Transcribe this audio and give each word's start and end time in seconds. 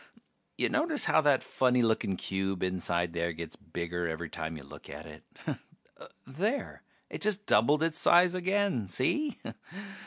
Ya 0.57 0.67
notice 0.69 1.05
how 1.05 1.21
that 1.21 1.43
funny 1.43 1.81
looking 1.83 2.17
cube 2.17 2.61
inside 2.63 3.13
there 3.13 3.31
gets 3.33 3.55
bigger 3.55 4.07
every 4.07 4.29
time 4.31 4.57
you 4.57 4.63
look 4.63 4.89
at 4.89 5.05
it? 5.05 5.23
There... 6.25 6.81
it 7.11 7.21
just 7.21 7.45
doubled 7.45 7.83
its 7.83 7.99
size 7.99 8.33
again, 8.33 8.87
see? 8.87 9.37